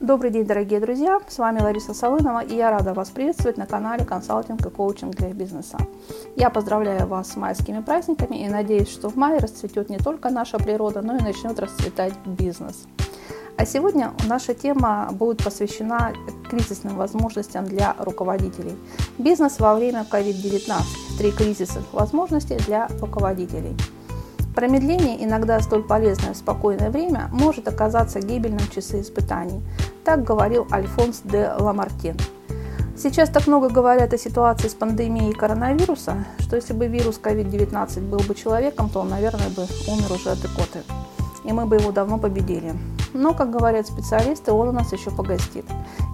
[0.00, 1.20] Добрый день, дорогие друзья!
[1.28, 5.28] С вами Лариса Солынова, и я рада вас приветствовать на канале «Консалтинг и коучинг для
[5.28, 5.78] бизнеса».
[6.34, 10.58] Я поздравляю вас с майскими праздниками и надеюсь, что в мае расцветет не только наша
[10.58, 12.88] природа, но и начнет расцветать бизнес.
[13.56, 16.12] А сегодня наша тема будет посвящена
[16.50, 18.76] кризисным возможностям для руководителей.
[19.18, 20.72] Бизнес во время COVID-19.
[21.18, 23.76] Три кризисных возможности для руководителей–
[24.54, 29.60] Промедление, иногда столь полезное в спокойное время, может оказаться гибельным часы испытаний.
[30.04, 32.16] Так говорил Альфонс де Ламартин.
[32.96, 38.18] Сейчас так много говорят о ситуации с пандемией коронавируса, что если бы вирус COVID-19 был
[38.18, 40.82] бы человеком, то он, наверное, бы умер уже от икоты.
[41.42, 42.74] И мы бы его давно победили.
[43.14, 45.64] Но, как говорят специалисты, он у нас еще погостит.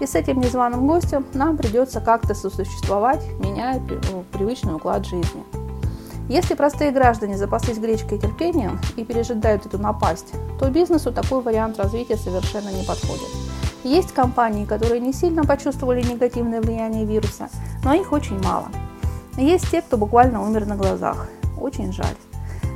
[0.00, 3.80] И с этим незваным гостем нам придется как-то сосуществовать, меняя
[4.32, 5.44] привычный уклад жизни.
[6.28, 11.78] Если простые граждане запаслись гречкой и терпением и пережидают эту напасть, то бизнесу такой вариант
[11.78, 13.28] развития совершенно не подходит.
[13.84, 17.48] Есть компании, которые не сильно почувствовали негативное влияние вируса,
[17.84, 18.68] но их очень мало.
[19.36, 21.28] Есть те, кто буквально умер на глазах.
[21.60, 22.16] Очень жаль.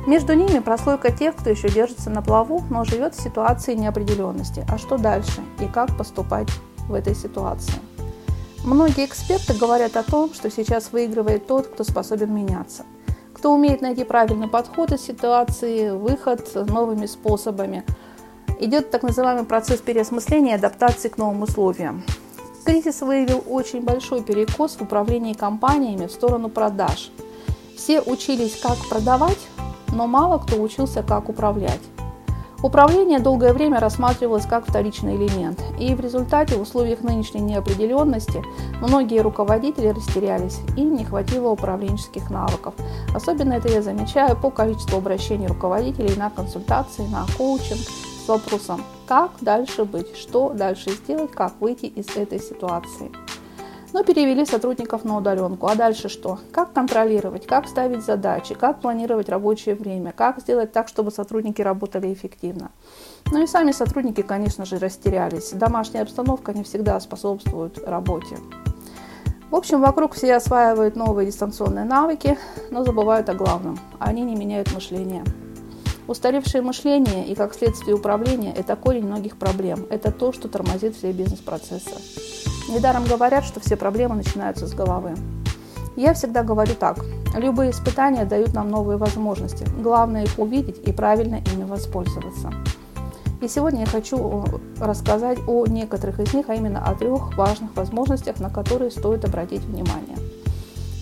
[0.07, 4.65] Между ними прослойка тех, кто еще держится на плаву, но живет в ситуации неопределенности.
[4.69, 6.49] А что дальше и как поступать
[6.87, 7.79] в этой ситуации?
[8.63, 12.83] Многие эксперты говорят о том, что сейчас выигрывает тот, кто способен меняться–
[13.43, 17.83] кто умеет найти правильный подход из ситуации, выход новыми способами.
[18.59, 22.03] Идет так называемый процесс переосмысления и адаптации к новым условиям.
[22.65, 27.11] Кризис выявил очень большой перекос в управлении компаниями в сторону продаж.
[27.75, 29.39] Все учились, как продавать,
[29.93, 31.81] но мало кто учился, как управлять.
[32.63, 38.41] Управление долгое время рассматривалось как вторичный элемент, и в результате в условиях нынешней неопределенности
[38.79, 42.73] многие руководители растерялись, и не хватило управленческих навыков.
[43.13, 47.81] Особенно это я замечаю по количеству обращений руководителей на консультации, на коучинг
[48.23, 53.11] с вопросом «как дальше быть?», «что дальше сделать?», «как выйти из этой ситуации?».
[53.91, 55.67] Но перевели сотрудников на удаленку.
[55.67, 56.39] А дальше что?
[56.51, 62.11] Как контролировать, как ставить задачи, как планировать рабочее время, как сделать так, чтобы сотрудники работали
[62.11, 62.71] эффективно.
[63.31, 65.51] Ну и сами сотрудники, конечно же, растерялись.
[65.51, 68.37] Домашняя обстановка не всегда способствует работе.
[69.51, 72.39] В общем, вокруг все осваивают новые дистанционные навыки,
[72.71, 73.77] но забывают о главном.
[73.99, 75.23] Они не меняют мышление.
[76.07, 79.85] Устаревшее мышление и, как следствие, управление– это корень многих проблем.
[79.89, 81.95] Это то, что тормозит все бизнес-процессы.
[82.69, 85.15] Недаром говорят, что все проблемы начинаются с головы.
[85.95, 86.97] Я всегда говорю так.
[87.37, 89.65] Любые испытания дают нам новые возможности.
[89.79, 92.51] Главное их увидеть и правильно ими воспользоваться.
[93.41, 94.45] И сегодня я хочу
[94.79, 99.61] рассказать о некоторых из них, а именно о трех важных возможностях, на которые стоит обратить
[99.61, 100.17] внимание.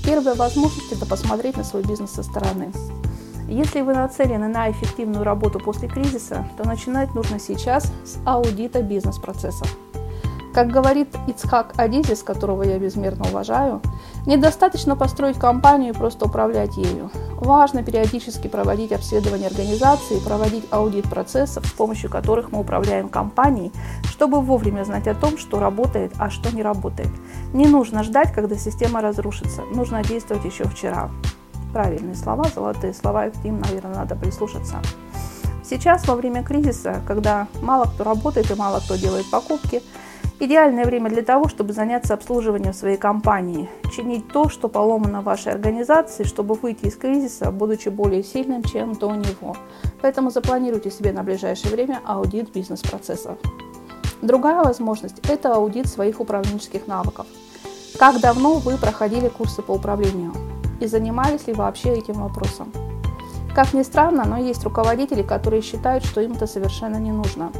[0.03, 2.71] Первая возможность– это посмотреть на свой бизнес со стороны.
[3.51, 9.67] Если вы нацелены на эффективную работу после кризиса, то начинать нужно сейчас с аудита бизнес-процессов.
[10.53, 13.81] Как говорит Ицхак Адизис, которого я безмерно уважаю,
[14.25, 17.11] недостаточно построить компанию и просто управлять ею.
[17.35, 23.73] Важно периодически проводить обследование организации, проводить аудит процессов, с помощью которых мы управляем компанией,
[24.05, 27.09] чтобы вовремя знать о том, что работает, а что не работает.
[27.51, 31.09] Не нужно ждать, когда система разрушится, нужно действовать еще вчера.
[31.73, 34.75] Правильные слова, золотые слова, к ним, наверное, надо прислушаться.
[35.63, 39.81] Сейчас, во время кризиса, когда мало кто работает и мало кто делает покупки,
[40.43, 45.53] Идеальное время для того, чтобы заняться обслуживанием своей компании, чинить то, что поломано в вашей
[45.53, 49.55] организации, чтобы выйти из кризиса, будучи более сильным, чем до него.
[50.01, 53.37] Поэтому запланируйте себе на ближайшее время аудит бизнес-процессов.
[54.23, 57.27] Другая возможность– это аудит своих управленческих навыков.
[57.99, 60.33] Как давно вы проходили курсы по управлению
[60.81, 62.71] и занимались ли вообще этим вопросом?
[63.53, 67.51] Как ни странно, но есть руководители, которые считают, что им это совершенно не нужно.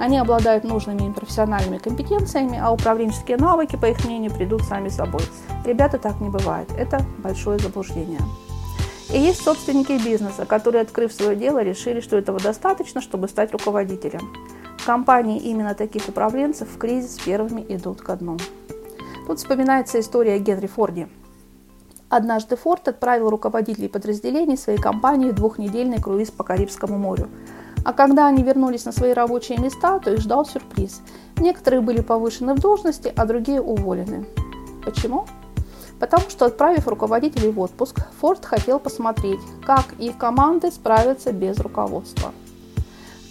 [0.00, 5.22] Они обладают нужными им профессиональными компетенциями, а управленческие навыки, по их мнению, придут сами собой.
[5.64, 6.68] Ребята, так не бывает.
[6.76, 8.20] Это большое заблуждение.
[9.12, 14.32] И есть собственники бизнеса, которые, открыв свое дело, решили, что этого достаточно, чтобы стать руководителем.
[14.84, 18.36] Компании именно таких управленцев в кризис первыми идут ко дну.
[19.28, 21.08] Тут вспоминается история Генри Форди–
[22.08, 27.28] Однажды Форд отправил руководителей подразделений своей компании в двухнедельный круиз по Карибскому морю.
[27.84, 31.02] А когда они вернулись на свои рабочие места, то их ждал сюрприз.
[31.38, 34.26] Некоторые были повышены в должности, а другие уволены.
[34.84, 35.26] Почему?
[35.98, 42.32] Потому что, отправив руководителей в отпуск, Форд хотел посмотреть, как их команды справятся без руководства.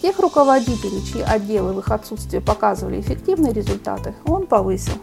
[0.02, 4.94] Тех руководителей, чьи отделы в их отсутствие показывали эффективные результаты, он повысил.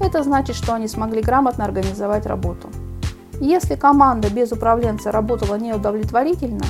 [0.00, 2.68] Это значит, что они смогли грамотно организовать работу.
[3.42, 6.64] Если команда без управленца работала неудовлетворительно,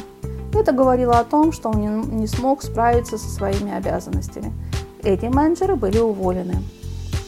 [0.54, 4.54] это говорило о том, что он не смог справиться со своими обязанностями.
[5.02, 6.62] эти менеджеры были уволены.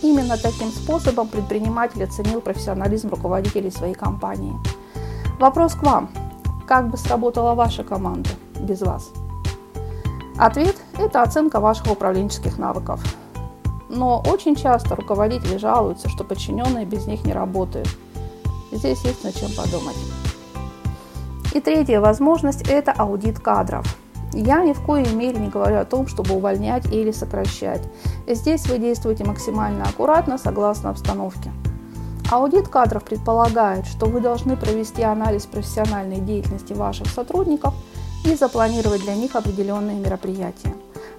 [0.01, 4.55] Именно таким способом предприниматель оценил профессионализм руководителей своей компании.
[5.39, 6.09] Вопрос к вам.
[6.67, 9.11] Как бы сработала ваша команда без вас?
[10.39, 12.99] Ответ– это оценка ваших управленческих навыков.
[13.91, 17.89] Но очень часто руководители жалуются, что подчиненные без них не работают.
[18.75, 19.97] Здесь есть над чем подумать.
[21.55, 23.87] И третья возможность– это аудит кадров.
[24.33, 27.83] Я ни в коей мере не говорю о том, чтобы увольнять или сокращать.
[28.27, 31.53] Здесь вы действуете максимально аккуратно, согласно обстановке.
[32.33, 37.75] Аудит кадров предполагает, что вы должны провести анализ профессиональной деятельности ваших сотрудников
[38.25, 40.75] и запланировать для них определенные мероприятия.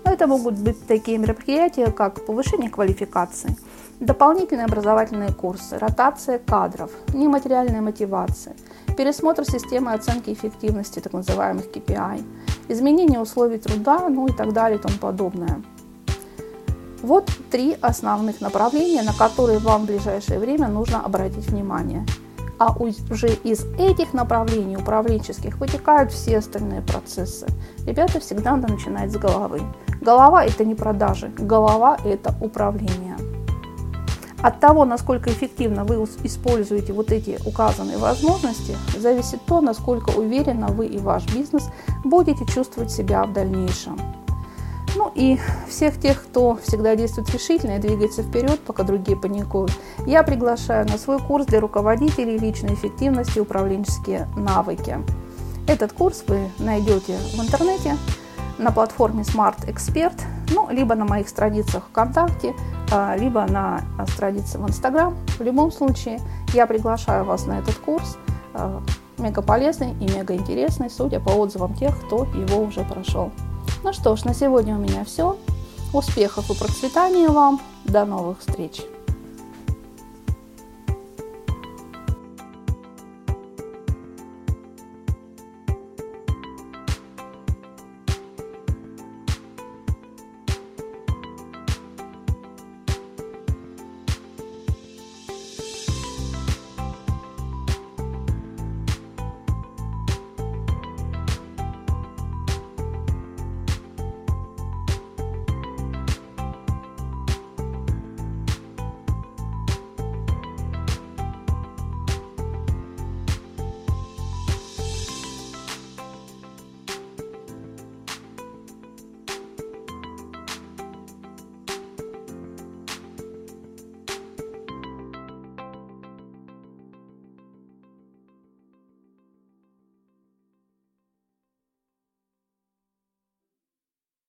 [0.05, 3.57] Это могут быть такие мероприятия, как повышение квалификации,
[3.99, 8.55] дополнительные образовательные курсы, ротация кадров, нематериальная мотивация,
[8.95, 12.23] пересмотр системы оценки эффективности, так называемых KPI,
[12.69, 15.61] изменение условий труда, ну и так далее и тому подобное.
[17.01, 22.05] Вот три основных направления, на которые вам в ближайшее время нужно обратить внимание.
[22.57, 27.47] А уже из этих направлений управленческих вытекают все остальные процессы.
[27.85, 29.61] Ребята всегда надо начинать с головы.
[30.05, 33.17] Голова– это не продажи, голова– это управление.
[34.39, 40.85] От того, насколько эффективно вы используете вот эти указанные возможности, зависит то, насколько уверенно вы
[40.85, 41.63] и ваш бизнес
[42.03, 43.99] будете чувствовать себя в дальнейшем.
[44.95, 49.71] Ну и всех тех, кто всегда действует решительно и двигается вперед, пока другие паникуют,
[50.05, 54.99] я приглашаю на свой курс для руководителей личной эффективности и управленческие навыки.
[55.67, 57.97] Этот курс вы найдете в интернете
[58.57, 60.19] на платформе Smart Expert,
[60.53, 62.53] ну, либо на моих страницах ВКонтакте,
[62.91, 65.15] а, либо на странице в Инстаграм.
[65.39, 66.19] В любом случае,
[66.53, 68.17] я приглашаю вас на этот курс.
[68.53, 68.81] А,
[69.17, 73.31] мега полезный и мега интересный, судя по отзывам тех, кто его уже прошел.
[73.83, 75.37] Ну что ж, на сегодня у меня все.
[75.93, 77.61] Успехов и процветания вам.
[77.85, 78.81] До новых встреч!